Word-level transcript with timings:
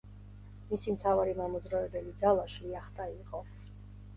მისი 0.69 0.95
მთავარი 0.95 1.35
მამოძრავებელი 1.41 2.15
ძალა 2.23 2.49
შლიახტა 2.55 3.09
იყო. 3.21 3.45